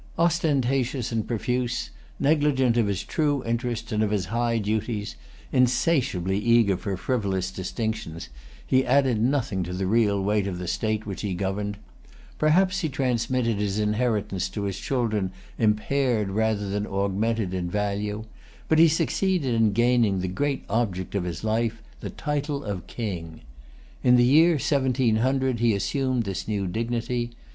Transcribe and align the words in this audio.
Ostentatious 0.17 1.11
and 1.11 1.27
profuse, 1.27 1.91
negligent 2.19 2.75
of 2.75 2.87
his 2.87 3.03
true 3.03 3.43
interests 3.43 3.91
and 3.91 4.01
of 4.01 4.09
his 4.09 4.25
high 4.33 4.57
duties, 4.57 5.15
insatiably 5.51 6.39
eager 6.39 6.75
for 6.75 6.97
frivolous 6.97 7.51
distinctions, 7.51 8.29
he 8.65 8.83
added 8.83 9.21
nothing 9.21 9.61
to 9.61 9.73
the 9.73 9.85
real 9.85 10.19
weight 10.19 10.47
of 10.47 10.57
the 10.57 10.67
state 10.67 11.05
which 11.05 11.21
he 11.21 11.35
governed: 11.35 11.77
perhaps 12.39 12.79
he 12.79 12.89
transmitted 12.89 13.57
his 13.57 13.77
inheritance 13.77 14.49
to 14.49 14.63
his 14.63 14.79
children 14.79 15.31
impaired 15.59 16.31
rather 16.31 16.67
than 16.67 16.87
augmented 16.87 17.53
in 17.53 17.69
value; 17.69 18.25
but 18.67 18.79
he 18.79 18.87
succeeded 18.87 19.53
in 19.53 19.71
gaining 19.71 20.19
the 20.19 20.27
great 20.27 20.63
object 20.67 21.13
of 21.13 21.25
his 21.25 21.43
life, 21.43 21.79
the 21.99 22.09
title 22.09 22.63
of 22.63 22.87
King. 22.87 23.41
In 24.03 24.15
the 24.15 24.23
year 24.25 24.53
1700 24.53 25.59
he 25.59 25.75
assumed 25.75 26.23
this 26.23 26.47
new 26.47 26.65
dignity. 26.65 27.29